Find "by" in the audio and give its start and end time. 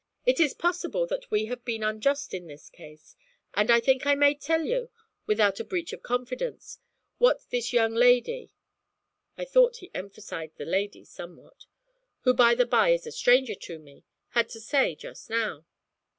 12.33-12.55, 12.65-12.89